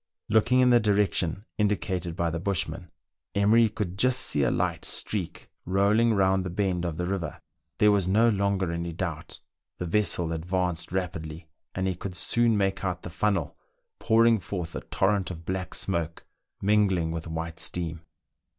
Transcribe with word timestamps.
Looking 0.29 0.61
in 0.61 0.71
the 0.71 0.79
direction 0.79 1.45
indicated 1.59 2.15
by 2.15 2.31
the 2.31 2.39
bushman, 2.39 2.89
Emery 3.35 3.69
could 3.69 3.99
just 3.99 4.19
see 4.19 4.41
a 4.41 4.49
light 4.49 4.83
streak 4.83 5.47
rolling 5.63 6.15
round 6.15 6.43
the 6.43 6.49
bend 6.49 6.85
of 6.85 6.97
the 6.97 7.05
river: 7.05 7.39
there 7.77 7.91
was 7.91 8.07
no 8.07 8.27
longer 8.27 8.71
any 8.71 8.93
doubt. 8.93 9.41
The 9.77 9.85
vessel 9.85 10.31
advanced 10.33 10.91
rapidly, 10.91 11.49
and 11.75 11.85
he 11.85 11.93
could 11.93 12.15
soon 12.15 12.57
make 12.57 12.83
out 12.83 13.03
the 13.03 13.11
funnel 13.11 13.55
pouring 13.99 14.39
forth 14.39 14.73
a 14.75 14.81
torrent 14.81 15.29
of 15.29 15.45
black 15.45 15.75
smoke 15.75 16.25
mingling 16.63 17.11
with 17.11 17.27
white 17.27 17.59
steam. 17.59 18.01